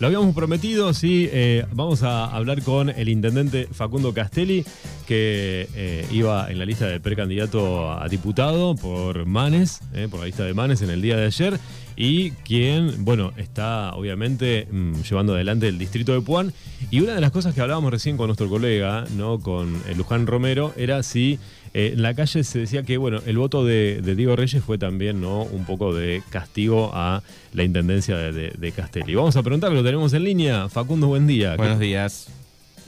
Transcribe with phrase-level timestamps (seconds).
[0.00, 4.64] Lo habíamos prometido, sí, eh, vamos a hablar con el intendente Facundo Castelli,
[5.08, 10.26] que eh, iba en la lista de precandidato a diputado por Manes, eh, por la
[10.26, 11.58] lista de Manes en el día de ayer,
[11.96, 16.52] y quien, bueno, está obviamente mm, llevando adelante el distrito de Puan.
[16.92, 19.40] Y una de las cosas que hablábamos recién con nuestro colega, ¿no?
[19.40, 21.40] Con Luján Romero, era si
[21.78, 25.20] eh, en la calle se decía que bueno, el voto de, Diego Reyes fue también
[25.20, 25.42] ¿no?
[25.42, 27.22] un poco de castigo a
[27.52, 29.14] la intendencia de, Castelli.
[29.14, 30.68] Vamos a preguntar, lo tenemos en línea.
[30.68, 31.54] Facundo, buen día.
[31.54, 32.32] Buenos días.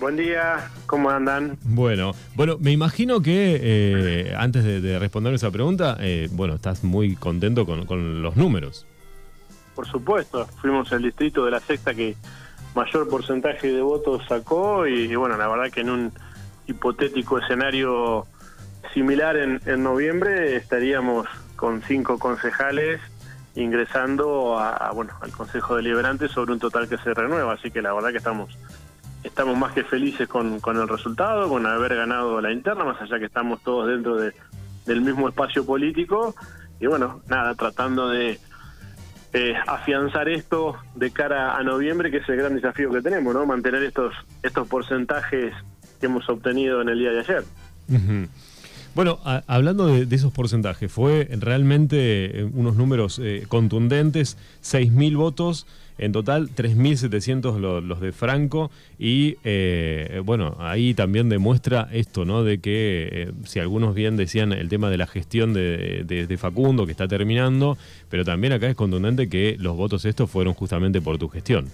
[0.01, 1.57] Buen día, ¿cómo andan?
[1.62, 7.15] Bueno, bueno, me imagino que eh, antes de, responder esa pregunta, eh, bueno, estás muy
[7.15, 8.87] contento con, los números.
[9.77, 12.17] Por supuesto, fuimos el distrito de la sexta que
[12.75, 16.12] mayor porcentaje de votos sacó y bueno, la verdad que en un
[16.67, 18.27] hipotético escenario
[18.93, 21.27] similar en, en noviembre estaríamos
[21.57, 23.01] con cinco concejales
[23.55, 27.93] ingresando a, bueno al Consejo Deliberante sobre un total que se renueva, así que la
[27.93, 28.56] verdad que estamos
[29.23, 33.19] estamos más que felices con, con el resultado, con haber ganado la interna, más allá
[33.19, 34.33] que estamos todos dentro de,
[34.86, 36.34] del mismo espacio político
[36.78, 38.39] y bueno, nada, tratando de
[39.33, 43.45] eh, afianzar esto de cara a noviembre, que es el gran desafío que tenemos, ¿no?
[43.45, 45.55] Mantener estos estos porcentajes
[46.01, 47.45] que hemos obtenido en el día de ayer.
[48.94, 56.12] Bueno, hablando de, esos porcentajes, fue realmente eh, unos números eh, contundentes, 6.000 votos, en
[56.12, 62.42] total 3.700 los, los de Franco y eh, bueno, ahí también demuestra esto, ¿no?
[62.42, 67.06] De que si algunos bien decían el tema de la gestión de, Facundo que está
[67.06, 67.77] terminando,
[68.08, 71.66] pero también acá es contundente que los votos estos fueron justamente por tu gestión.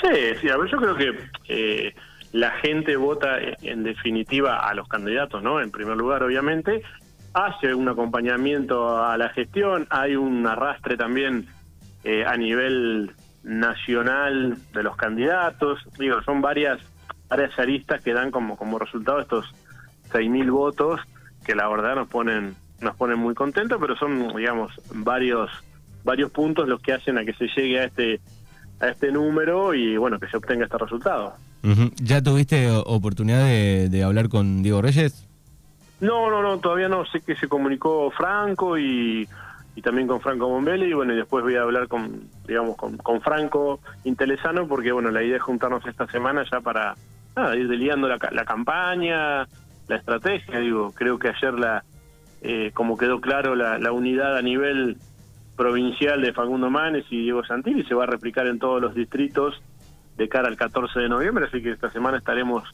[0.00, 1.94] Sí, sí, a ver, yo creo que
[2.32, 5.60] la gente vota en definitiva a los candidatos, ¿no?
[5.60, 6.82] En primer lugar, obviamente,
[7.34, 11.46] hace un acompañamiento a la gestión, hay un arrastre también
[12.04, 16.80] eh, a nivel nacional de los candidatos, digo, son varias
[17.28, 19.54] varias aristas que dan como como resultado estos
[20.10, 21.00] 6.000 votos
[21.46, 25.50] que la verdad nos ponen nos ponen muy contentos, pero son digamos varios
[26.04, 28.20] varios puntos los que hacen a que se llegue a este
[28.80, 31.34] a este número y bueno, que se obtenga este resultado.
[32.02, 35.26] ¿Ya tuviste oportunidad de, hablar con Diego Reyes?
[36.00, 37.04] No, no, no, todavía no.
[37.06, 39.28] Sé que se comunicó Franco y,
[39.82, 43.20] también con Franco Bombelli y bueno, y después voy a hablar con, digamos, con, con
[43.20, 46.94] Franco Intelesano porque bueno, la idea es juntarnos esta semana ya para
[47.56, 49.46] ir deliando la, la campaña,
[49.88, 51.84] la estrategia, digo, creo que ayer la,
[52.42, 54.98] eh, como quedó claro, la, la unidad a nivel
[55.56, 59.62] provincial de Facundo Manes y Diego Santilli se va a replicar en todos los distritos
[60.16, 62.64] de cara al 14 de noviembre, así que esta semana estaremos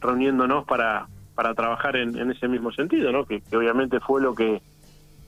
[0.00, 3.24] reuniéndonos para, para trabajar en, ese mismo sentido, ¿no?
[3.24, 4.60] Que, obviamente fue lo que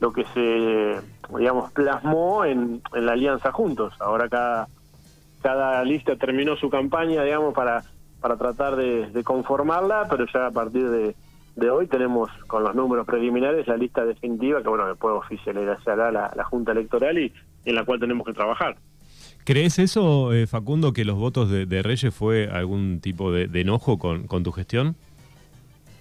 [0.01, 0.99] lo que se
[1.37, 3.93] digamos plasmó en, en la alianza juntos.
[3.99, 4.67] Ahora cada
[5.41, 7.83] cada lista terminó su campaña, digamos, para
[8.21, 11.15] para tratar de, conformarla, pero ya a partir de,
[11.55, 16.31] de, hoy tenemos con los números preliminares la lista definitiva que bueno después oficializará la,
[16.35, 17.31] la Junta Electoral y
[17.65, 18.77] en la cual tenemos que trabajar.
[19.45, 24.43] ¿Crees eso, eh, Facundo, que los votos de, Reyes fue algún tipo de, enojo con,
[24.43, 24.95] tu gestión?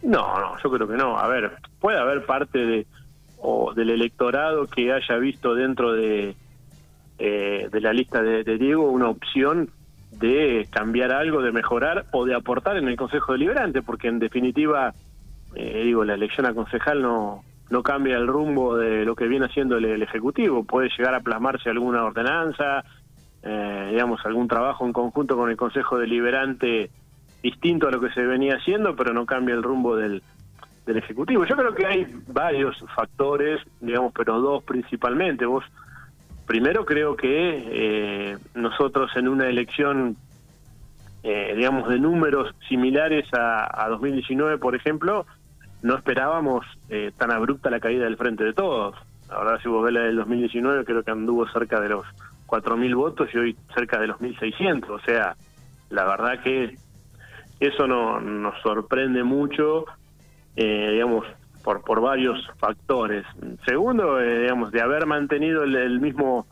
[0.03, 1.19] No, no, yo creo que no.
[1.19, 2.87] A ver, puede haber parte de
[3.37, 6.35] o del electorado que haya visto dentro de,
[7.19, 9.69] eh, de la lista de, Diego una opción
[10.13, 14.95] de cambiar algo, de mejorar o de aportar en el Consejo Deliberante, porque en definitiva,
[15.55, 19.45] eh, digo, la elección a concejal no, no cambia el rumbo de lo que viene
[19.45, 20.65] haciendo el Ejecutivo.
[20.65, 22.83] Puede llegar a plasmarse alguna ordenanza,
[23.45, 26.91] eh, digamos, algún trabajo en conjunto con el Consejo Deliberante
[27.43, 30.23] distinto a lo que se venía haciendo, pero no cambia el rumbo del,
[30.87, 31.45] del Ejecutivo.
[31.45, 35.45] Yo creo que hay varios factores, digamos, pero dos principalmente.
[35.45, 35.65] Vos,
[36.47, 37.29] primero creo que
[38.31, 40.17] eh, nosotros en una elección,
[41.23, 45.27] eh, digamos, de números similares a, a 2019, por ejemplo,
[45.83, 48.97] no esperábamos eh, tan abrupta la caída del frente de todos.
[49.29, 52.07] Ahora, si vos ves la del 2019, creo que anduvo cerca de los
[52.55, 54.89] 4.000 votos y hoy cerca de los 1.600.
[54.91, 55.37] O sea,
[55.91, 56.77] la verdad que
[57.61, 59.87] eso no, nos sorprende mucho,
[60.57, 61.27] eh, digamos,
[61.65, 63.25] por, por varios factores.
[63.67, 66.47] Segundo, eh, digamos, de haber mantenido el, mismo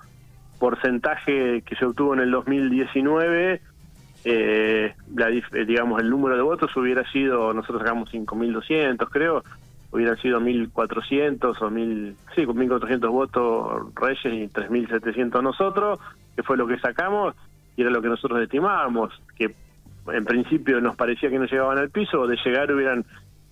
[0.59, 3.61] porcentaje que se obtuvo en el 2019,
[4.25, 5.27] eh, la,
[5.67, 9.45] digamos, el número de votos hubiera sido, nosotros sacamos 5.200 creo,
[9.93, 16.01] hubieran sido 1.400 o 1.000, sí, con 1.400 votos Reyes y 3.700 nosotros,
[16.35, 17.35] que fue lo que sacamos
[17.77, 19.55] y era lo que nosotros estimábamos, que
[20.09, 23.05] en principio nos parecía que no llegaban al piso, o de llegar hubieran,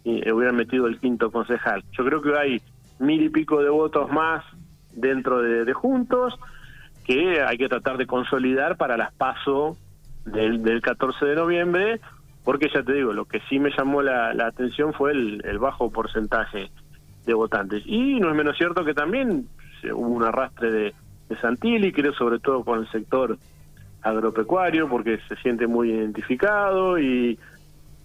[0.05, 1.85] eh, hubieran metido el quinto concejal.
[1.93, 2.63] Yo creo que hay
[2.99, 4.45] mil y pico de votos más
[4.93, 6.39] dentro de, Juntos,
[7.05, 9.77] que hay que tratar de consolidar para las PASO
[10.25, 12.01] del, del 14 de noviembre,
[12.45, 16.71] porque ya te digo, lo que sí me llamó la, atención fue el, bajo porcentaje
[17.27, 17.83] de votantes.
[17.87, 19.47] Y no es menos cierto que también
[19.93, 20.95] hubo un arrastre de,
[21.29, 23.39] de Santilli, creo sobre todo con el sector
[24.03, 27.39] agropecuario, porque se siente muy identificado y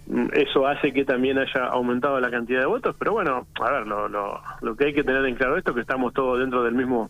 [0.08, 3.88] mm, eso hace que también haya aumentado la cantidad de votos, pero bueno, a ver,
[3.88, 6.64] lo, lo, lo que hay que tener en claro esto es que estamos todos dentro
[6.64, 7.10] del mismo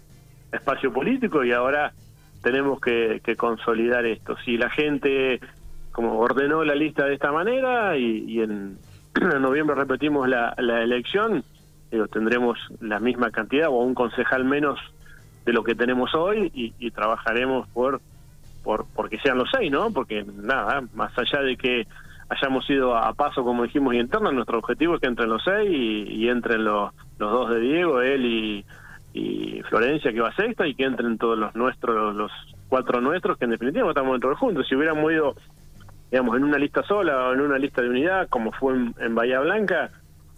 [0.51, 1.91] espacio político y ahora
[2.45, 4.37] tenemos que, consolidar esto.
[4.45, 5.39] Si la gente
[5.95, 8.77] como ordenó la lista de esta manera y, en,
[9.39, 11.41] noviembre repetimos la, elección,
[11.89, 14.77] digo, tendremos la misma cantidad o un concejal menos
[15.45, 18.01] de lo que tenemos hoy y, trabajaremos por,
[18.61, 19.91] por porque sean los seis, ¿no?
[19.91, 21.87] Porque nada, más allá de que
[22.27, 25.69] hayamos ido a paso, como dijimos, y interno, nuestro objetivo es que entren los seis
[25.71, 28.65] y, entren los, los dos de Diego, él
[29.13, 32.31] y Florencia que va sexta y que entren todos los nuestros, los
[32.67, 34.67] cuatro nuestros, que en definitiva estamos dentro juntos.
[34.67, 35.35] Si hubiéramos ido,
[36.15, 39.41] digamos, en una lista sola o en una lista de unidad, como fue en, Bahía
[39.41, 39.91] Blanca,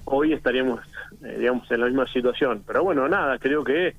[0.06, 0.79] hoy estaríamos,
[1.24, 2.63] eh, digamos, en la misma situación.
[2.65, 3.89] Pero bueno, nada, creo que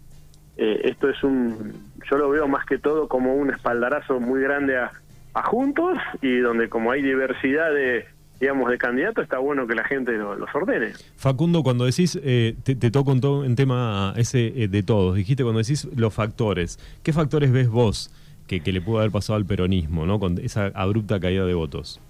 [0.56, 1.72] eh, esto es un,
[2.10, 4.90] yo lo veo más que todo como un espaldarazo muy grande a,
[5.34, 8.06] a Juntos y donde como hay diversidad de
[8.40, 10.92] digamos, de candidato, está bueno que la gente los ordene.
[11.16, 15.42] Facundo, cuando decís, eh, te, toco en, todo, en tema ese eh, de todos, dijiste
[15.42, 18.12] cuando decís los factores, ¿qué factores ves vos
[18.48, 20.18] que, le pudo haber pasado al peronismo, ¿no?
[20.18, 22.00] con esa abrupta caída de votos?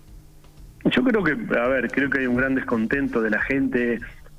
[0.85, 3.99] Yo creo que, a ver, creo que hay un gran descontento de la gente,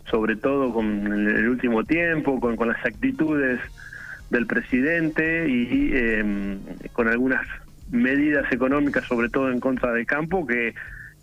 [0.09, 3.59] sobre todo con el último tiempo, con, con las actitudes
[4.29, 6.57] del presidente y eh,
[6.93, 7.45] con algunas
[7.91, 10.73] medidas económicas, sobre todo en contra del campo, que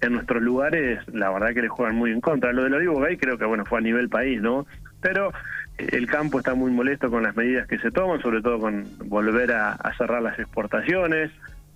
[0.00, 2.52] en nuestros lugares la verdad que le juegan muy en contra.
[2.52, 4.66] Lo del Olivo Gay creo que bueno fue a nivel país, ¿no?
[5.00, 5.32] Pero
[5.78, 9.52] el campo está muy molesto con las medidas que se toman, sobre todo con volver
[9.52, 11.30] a, cerrar las exportaciones.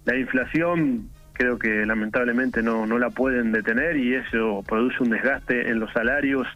[0.04, 5.70] La inflación creo que lamentablemente no, no la pueden detener y eso produce un desgaste
[5.70, 6.46] en los salarios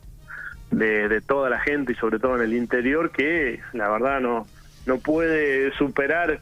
[0.71, 4.47] de, toda la gente y sobre todo en el interior que la verdad no,
[4.87, 6.41] no puede superar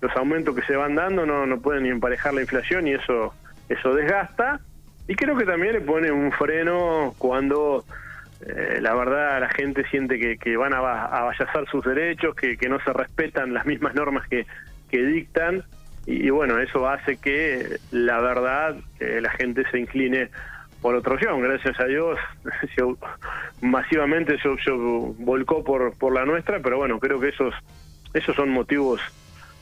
[0.00, 3.34] los aumentos que se van dando, no, no pueden ni emparejar la inflación y eso
[3.68, 4.60] eso desgasta
[5.08, 7.84] y creo que también le pone un freno cuando
[8.46, 12.56] eh, la verdad la gente siente que, que van a, a vallazar sus derechos, que,
[12.56, 14.46] que, no se respetan las mismas normas que,
[14.90, 15.64] que dictan
[16.04, 20.30] y, bueno, eso hace que la verdad la gente se incline
[20.80, 21.40] por otra opción.
[21.40, 22.18] Gracias a Dios,
[23.60, 27.54] masivamente se, volcó por, por la nuestra, pero bueno, creo que esos,
[28.14, 29.00] esos son motivos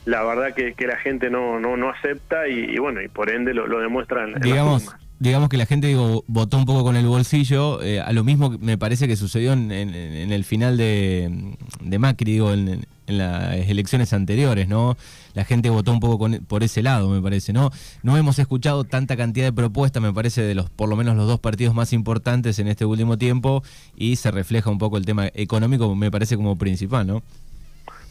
[0.06, 3.52] la verdad que, que la gente no, no, no acepta y, bueno, y por ende
[3.52, 4.34] lo, lo demuestran.
[4.40, 8.24] Digamos, digamos que la gente digo, votó un poco con el bolsillo, eh, a lo
[8.24, 13.68] mismo me parece que sucedió en, en, el final de, de Macri, digo, en, las
[13.68, 14.96] elecciones anteriores, ¿no?
[15.34, 17.70] La gente votó un poco por ese lado, me parece, ¿no?
[18.04, 21.26] No hemos escuchado tanta cantidad de propuestas, me parece, de los por lo menos los
[21.26, 23.64] dos partidos más importantes en este último tiempo
[23.96, 27.22] y se refleja un poco el tema económico, me parece como principal, ¿no?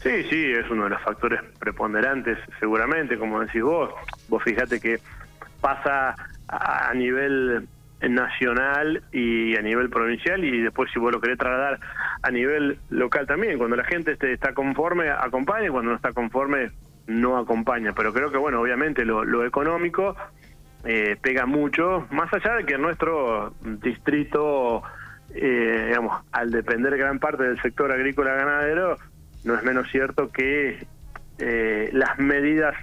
[0.02, 3.90] Sí, sí, es uno de los factores preponderantes, seguramente, como decís vos.
[4.28, 5.00] Vos fíjate que
[5.60, 6.14] pasa
[6.50, 7.68] a nivel
[8.08, 11.78] nacional y a nivel provincial y después si vos lo querés trasladar
[12.22, 13.58] a nivel local también.
[13.58, 16.70] Cuando la gente está conforme, acompaña y cuando no está conforme,
[17.06, 17.92] no acompaña.
[17.92, 20.16] Pero creo que, bueno, obviamente lo, económico
[20.84, 24.82] eh, pega mucho, más allá de que nuestro distrito,
[25.34, 28.96] eh, digamos, al depender gran parte del sector agrícola ganadero,
[29.44, 30.86] no es menos cierto que
[31.38, 32.74] eh, las medidas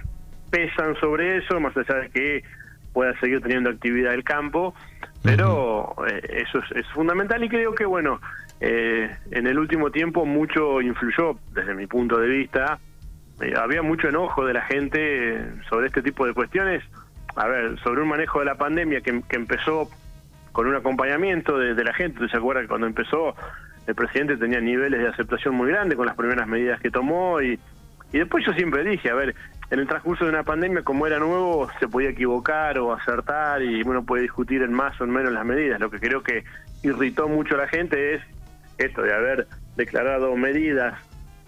[0.50, 2.44] pesan sobre eso, más allá de que
[2.98, 4.74] pueda seguir teniendo actividad el campo,
[5.22, 8.20] pero eh, eso es, fundamental y creo que, bueno,
[8.58, 12.80] eh, en el último tiempo mucho influyó, desde mi punto de vista,
[13.56, 16.82] había mucho enojo de la gente sobre este tipo de cuestiones,
[17.36, 19.88] a ver, sobre un manejo de la pandemia que, empezó
[20.50, 23.36] con un acompañamiento de, de la gente, ¿se acuerda que cuando empezó
[23.86, 27.60] el presidente tenía niveles de aceptación muy grandes con las primeras medidas que tomó y,
[28.12, 29.36] y después yo siempre dije, a ver,
[29.70, 33.82] en el transcurso de una pandemia, como era nuevo, se podía equivocar o acertar y
[33.82, 35.78] uno puede discutir en más o en menos las medidas.
[35.78, 36.44] Lo que creo que
[36.82, 38.22] irritó mucho a la gente es
[38.78, 39.46] esto de haber
[39.76, 40.98] declarado medidas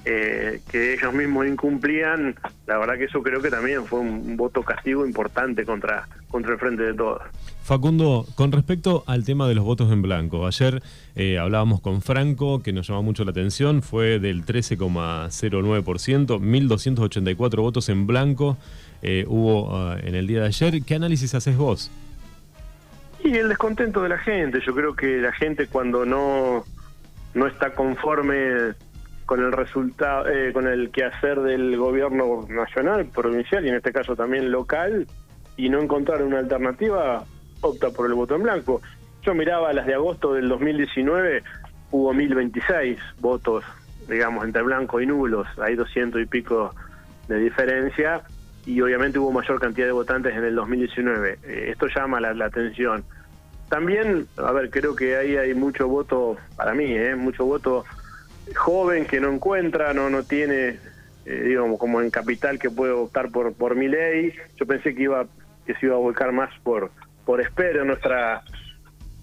[0.04, 2.34] eh, que ellos mismos incumplían,
[2.66, 6.58] la verdad que eso creo que también fue un voto castigo importante contra, contra el
[6.58, 7.20] frente de todos.
[7.62, 10.82] Facundo, con respecto al tema de los votos en blanco, ayer
[11.14, 17.88] eh, hablábamos con Franco, que nos llamó mucho la atención, fue del 13,09%, 1.284 votos
[17.88, 18.56] en blanco
[19.02, 20.82] eh, hubo ah, en el día de ayer.
[20.82, 21.90] ¿Qué análisis haces vos?
[23.22, 26.64] Y el descontento de la gente, yo creo que la gente cuando no,
[27.34, 28.75] no está conforme
[29.26, 34.16] con el resultado, eh, con el quehacer del gobierno nacional, provincial y en este caso
[34.16, 35.06] también local,
[35.61, 37.25] y no encontrar una alternativa,
[37.61, 38.81] opta por el voto en blanco.
[39.23, 41.43] Yo miraba las de agosto del 2019,
[41.90, 43.62] hubo 1026 votos,
[44.09, 46.75] digamos, entre blanco y nulos, hay 200 y pico
[47.29, 48.23] de diferencia,
[48.64, 51.38] y obviamente hubo mayor cantidad de votantes en el 2019.
[51.43, 53.05] Eh, esto llama la, atención.
[53.69, 57.14] También, a ver, creo que ahí hay mucho voto, para mí, ¿eh?
[57.17, 57.85] mucho voto
[58.57, 60.79] joven que no encuentra, no no tiene,
[61.26, 64.33] eh, digamos, como en capital que puede optar por por mi ley.
[64.57, 65.26] Yo pensé que iba
[65.72, 66.90] que se iba a volcar más por
[67.24, 68.42] por espero en nuestra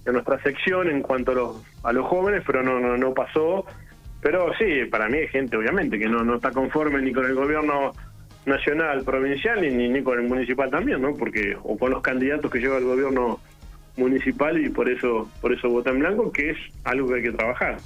[0.06, 3.66] en nuestra sección en cuanto a los a los jóvenes, pero no no no pasó.
[4.22, 7.36] Pero sí, para mí hay gente obviamente que no no está conforme ni con el
[7.36, 7.92] gobierno
[8.46, 11.14] nacional, provincial ni, ni con el municipal también, ¿no?
[11.16, 13.40] Porque o con los candidatos que lleva el gobierno
[13.98, 17.32] municipal y por eso por eso vota en blanco, que es algo que hay que
[17.32, 17.78] trabajar.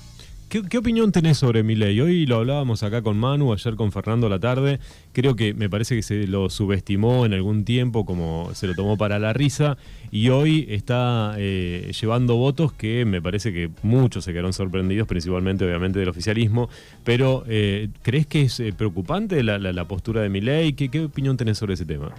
[0.51, 2.01] ¿Qué, opinión tenés sobre mi ley?
[2.01, 4.79] Hoy lo hablábamos acá con Manu, ayer con Fernando la tarde.
[5.13, 8.97] Creo que me parece que se lo subestimó en algún tiempo, como se lo tomó
[8.97, 9.77] para la risa,
[10.11, 15.63] y hoy está eh, llevando votos que me parece que muchos se quedaron sorprendidos, principalmente
[15.63, 16.69] obviamente del oficialismo.
[17.05, 20.73] Pero, eh, ¿crees que es eh, preocupante la, postura de mi ley?
[20.73, 22.11] ¿Qué, ¿Qué opinión tenés sobre ese tema?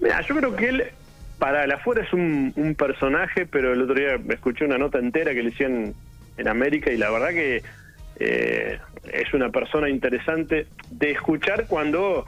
[0.00, 0.84] Mira, yo creo que él
[1.40, 5.34] para el afuera es un personaje, pero el otro día me escuché una nota entera
[5.34, 5.92] que le decían
[6.36, 7.62] en América y la verdad que
[8.16, 8.78] eh,
[9.12, 12.26] es una persona interesante de escuchar cuando,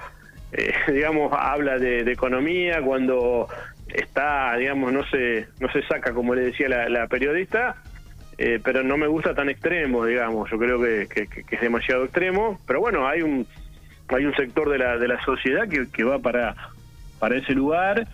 [0.52, 3.48] eh, digamos, habla de, economía, cuando
[3.88, 7.76] está, digamos, no se, no se saca, como le decía la, periodista,
[8.38, 11.08] eh, pero no me gusta tan extremo, digamos, yo creo que,
[11.50, 13.46] es demasiado extremo, pero bueno, hay un
[14.08, 16.54] hay un sector de la, de la sociedad que, que va para,
[17.18, 18.06] para ese lugar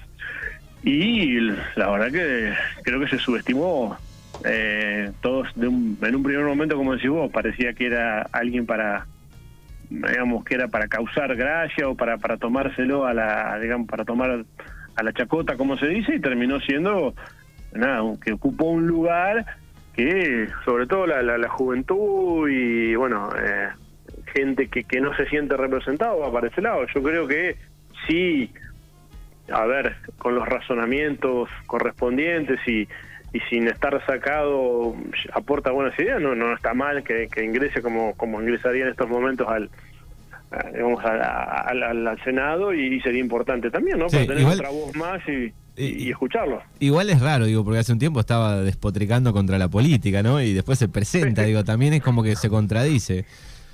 [0.82, 1.38] y
[1.76, 3.98] la verdad que creo que se subestimó
[4.44, 8.66] eh, todos de un, en un primer momento, como decís vos, parecía que era alguien
[8.66, 9.06] para,
[9.88, 14.44] digamos, que era para causar gracia o para, para tomárselo a la, digamos, para tomar
[14.96, 17.14] a la chacota, como se dice, y terminó siendo,
[17.72, 19.46] nada, que ocupó un lugar
[19.94, 23.68] que, sobre todo la, la, juventud y, bueno, eh,
[24.34, 26.86] gente que, que no se siente representado va para ese lado.
[26.94, 27.56] Yo creo que
[28.06, 28.50] sí,
[29.52, 32.88] a ver, con los razonamientos correspondientes y
[33.32, 34.94] y sin estar sacado
[35.32, 39.48] aporta buenas ideas, no no está mal que, ingrese como, como ingresaría en estos momentos
[39.48, 39.70] al,
[40.72, 44.08] digamos, al, Senado y sería importante también, ¿no?
[44.08, 46.62] Para tener otra voz más y, y, escucharlo.
[46.78, 50.40] Igual es raro, digo, porque hace un tiempo estaba despotricando contra la política, ¿no?
[50.42, 53.24] Y después se presenta, digo, también es como que se contradice.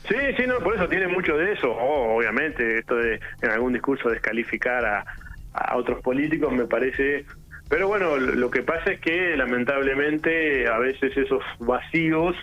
[0.09, 1.71] Sí, sí, no, por eso tiene mucho de eso.
[1.71, 5.05] obviamente, esto de en algún discurso descalificar a,
[5.53, 7.27] a otros políticos me parece
[7.69, 12.35] pero bueno, lo que pasa es que lamentablemente a veces esos vacíos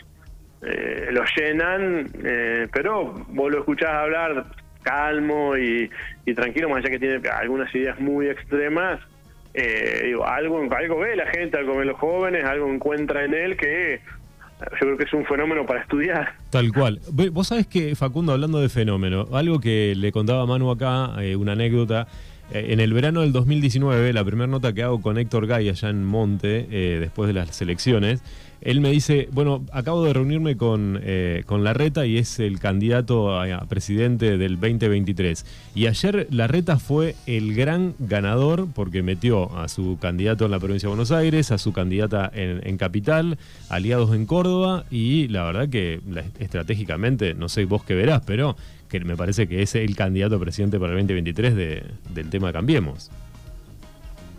[0.61, 4.45] eh, los llenan, eh, pero vos lo escuchás hablar
[4.83, 5.89] calmo y,
[6.35, 8.99] tranquilo, más allá que tiene algunas ideas muy extremas,
[9.55, 13.57] eh, digo, algo, algo ve la gente, algo ve los jóvenes, algo encuentra en él
[13.57, 14.01] que
[14.59, 16.33] yo creo que es un fenómeno para estudiar.
[16.51, 16.99] Tal cual.
[17.31, 22.03] Vos sabés que, Facundo, hablando de fenómeno, algo que le contaba Manu acá, una anécdota,
[22.03, 25.89] eh, en el verano del 2019, la primera nota que hago con Héctor Gay allá
[25.89, 28.21] en Monte, eh, después de las elecciones,
[28.61, 33.39] él me dice, bueno, acabo de reunirme con, eh, con Larreta y es el candidato
[33.39, 35.45] a, presidente del 2023.
[35.75, 40.87] Y ayer Larreta fue el gran ganador porque metió a su candidato en la provincia
[40.87, 43.37] de Buenos Aires, a su candidata en, Capital,
[43.69, 46.01] aliados en Córdoba y la verdad que
[46.39, 48.55] estratégicamente, no sé vos qué verás, pero
[49.03, 53.11] me parece que es el candidato a presidente para el 2023 de, del tema Cambiemos.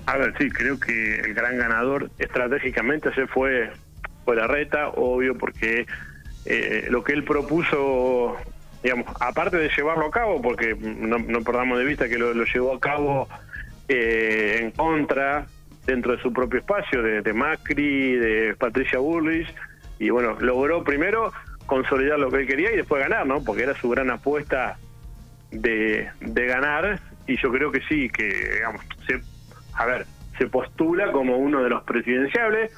[0.06, 3.70] A ver, sí, creo que el gran ganador estratégicamente se fue
[4.26, 5.86] fue la reta, obvio, porque
[6.44, 8.36] eh, lo que él propuso,
[8.82, 12.75] digamos, aparte de llevarlo a cabo, porque no, no perdamos de vista que lo, llevó
[12.75, 13.28] a cabo
[13.88, 15.46] eh, en contra
[15.86, 19.46] dentro de su propio espacio, de, Macri, de Patricia Burris,
[20.00, 21.32] y bueno, logró primero
[21.66, 23.42] consolidar lo que él quería y después ganar, ¿no?
[23.44, 24.78] Porque era su gran apuesta
[25.50, 29.20] de, de ganar, y yo creo que sí, que, digamos, se,
[29.75, 30.06] a ver,
[30.38, 32.73] se postula como uno de los presidenciables,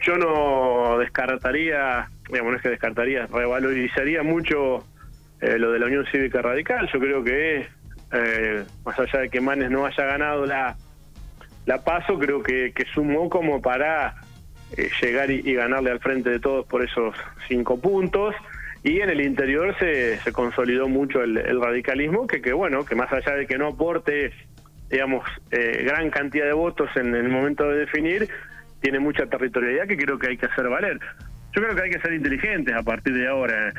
[0.00, 4.84] yo no descartaría, digamos, no es que descartaría, revalorizaría mucho
[5.40, 6.88] eh, lo de la Unión Cívica Radical.
[6.92, 7.66] Yo creo que,
[8.12, 10.76] eh, más allá de que Manes no haya ganado la,
[11.66, 14.14] la paso, creo que, que sumó como para
[14.76, 17.14] eh, llegar y, ganarle al frente de todos por esos
[17.46, 18.34] cinco puntos.
[18.84, 23.12] Y en el interior se, se consolidó mucho el, radicalismo, que, que bueno, que más
[23.12, 24.32] allá de que no aporte,
[24.88, 28.28] digamos, gran cantidad de votos en el momento de definir,
[28.80, 31.00] tiene mucha territorialidad que creo que hay que hacer valer.
[31.54, 33.72] Yo creo que hay que ser inteligentes a partir de ahora.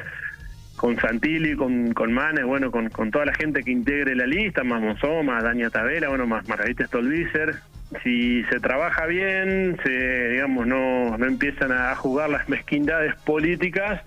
[0.76, 4.64] con Santilli, con, con Manes, bueno, con, con toda la gente que integre la lista,
[4.64, 7.56] más Monzó, más Daña Tabela, bueno, más Margarita Stolbizer.
[8.04, 14.02] Si se trabaja bien, se, digamos, no, no empiezan a jugar las mezquindades políticas,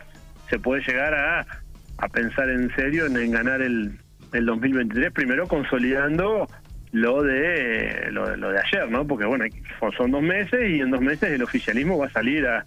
[0.49, 1.47] se puede llegar a,
[1.99, 3.99] a pensar en serio en, ganar el,
[4.33, 6.47] el 2023, primero consolidando
[6.93, 9.07] lo de lo, lo de ayer, ¿no?
[9.07, 9.45] Porque bueno,
[9.97, 12.65] son dos meses y en dos meses el oficialismo va a salir a,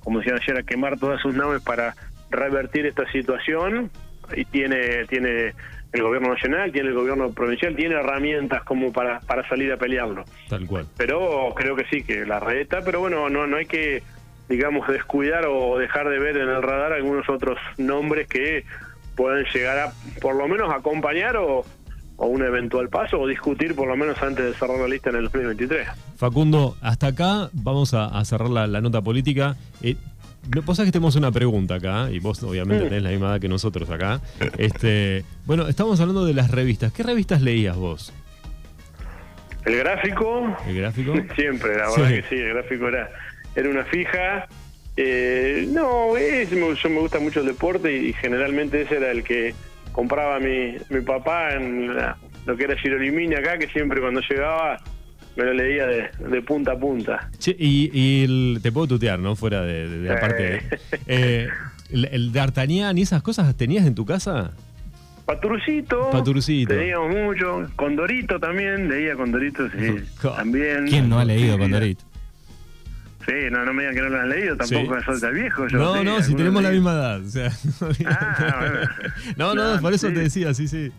[0.00, 1.94] como decían ayer, a quemar todas sus naves para
[2.30, 3.90] revertir esta situación
[4.34, 5.54] y tiene tiene
[5.94, 10.24] el gobierno nacional, tiene el gobierno provincial, tiene herramientas como para, para salir a pelearlo.
[10.48, 10.86] Tal cual.
[10.96, 14.02] Pero creo que sí, que la reta, pero bueno, no, no hay que,
[14.48, 18.64] digamos, descuidar o dejar de ver en el radar algunos otros nombres que
[19.14, 21.64] pueden llegar a, por lo menos, acompañar o,
[22.16, 25.16] o un eventual paso o discutir por lo menos antes de cerrar la lista en
[25.16, 25.88] el 2023.
[26.16, 29.56] Facundo, hasta acá vamos a, a cerrar la, la, nota política.
[29.80, 29.96] Eh,
[30.64, 33.48] vos sabés que tenemos una pregunta acá, y vos obviamente tenés la misma edad que
[33.48, 34.20] nosotros acá.
[34.58, 36.92] Este, bueno, estamos hablando de las revistas.
[36.92, 38.12] ¿Qué revistas leías vos?
[39.64, 41.14] El gráfico, ¿El gráfico?
[41.34, 42.00] siempre, la Sí.
[42.00, 43.10] verdad que sí, el gráfico era,
[43.56, 44.46] era una fija.
[44.96, 49.54] Eh, no, es, yo me gusta mucho el deporte y, generalmente ese era el que
[49.92, 54.76] compraba mi, mi papá en la- lo que era Girolimini acá, que siempre cuando llegaba
[55.36, 57.28] me lo leía de, de punta a punta.
[57.38, 59.34] Che, y, y el- te puedo tutear, ¿no?
[59.36, 60.62] Fuera de, de- de la parte.
[61.06, 61.48] Eh,
[61.90, 64.52] el, el D'Artagnan y esas cosas tenías en tu casa?
[65.26, 66.10] Paturucito.
[66.10, 66.74] Paturucito.
[66.74, 67.66] Leíamos mucho.
[67.76, 68.88] Condorito también.
[68.88, 69.96] Leía Condorito, sí.
[70.22, 70.86] también.
[70.86, 72.04] ¿Quién no ha leído Sí, Condorito?
[73.26, 74.54] Sí, no, no me digan que no lo han leído.
[74.56, 75.04] Tampoco Sí.
[75.06, 75.66] soy tan viejo.
[75.68, 77.22] Yo, No, sí, no, si tenemos la misma edad.
[77.24, 77.50] O sea,
[78.06, 78.80] Ah, bueno.
[79.38, 80.14] no, no, No, por eso sí.
[80.14, 80.92] te decía, sí, sí.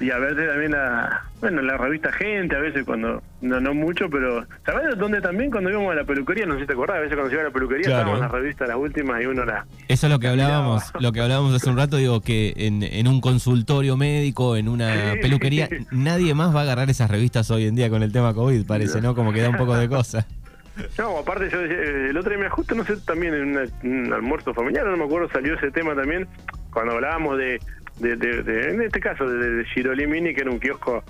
[0.00, 4.08] Y a veces también la, bueno, la revista Gente, a veces cuando, no, no mucho,
[4.08, 5.50] pero, ¿sabes dónde también?
[5.50, 7.42] Cuando íbamos a la peluquería, no sé si te acordás, a veces cuando se iba
[7.42, 7.98] a la peluquería Claro.
[7.98, 9.66] estábamos en las revistas, las últimas, y uno la...
[9.88, 11.00] Eso es lo que hablábamos, Miraba.
[11.02, 15.12] lo que hablábamos hace un rato, digo que en, en un consultorio médico, en una
[15.12, 15.18] Sí.
[15.20, 18.64] peluquería, nadie más va a agarrar esas revistas hoy en día con el tema COVID,
[18.66, 19.14] parece, ¿no?
[19.14, 20.26] Como que da un poco de cosa.
[20.98, 24.12] No, aparte yo eh, el otro día me justo, no sé, también en una- un
[24.14, 26.26] almuerzo familiar, no me acuerdo, salió ese tema también,
[26.72, 27.60] cuando hablábamos de,
[28.00, 31.04] de, de- de- en este caso, de, de Girolimini, que era un kiosco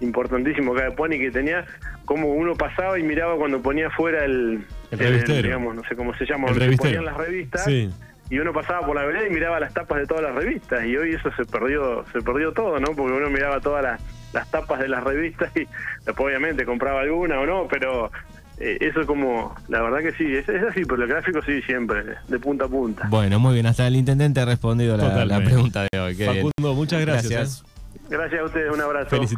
[0.00, 1.64] importantísimo acá de Pony, que tenía
[2.04, 4.64] como uno pasaba y miraba cuando ponía fuera el...
[4.90, 5.42] El revistero.
[5.42, 7.64] digamos, no sé cómo se llama, El donde ponían las revistas.
[7.64, 7.90] Sí.
[8.30, 10.96] y uno pasaba por la vereda y miraba las tapas de todas las revistas y
[10.96, 14.00] hoy eso se perdió se perdió todo no porque uno miraba todas las,
[14.32, 15.60] las tapas de las revistas y
[16.04, 18.10] después obviamente compraba alguna o no pero
[18.58, 22.02] eh, eso como la verdad que sí es, es así pero el gráfico sí siempre
[22.26, 26.00] de punta a punta Bueno, muy bien, hasta el intendente ha respondido la, pregunta de
[26.00, 26.16] hoy.
[26.16, 26.46] qué bien.
[26.46, 27.30] Facundo, muchas gracias.
[27.30, 27.62] Gracias.
[27.62, 27.76] ¿eh?
[28.08, 29.30] gracias a ustedes un abrazo Felicitaciones.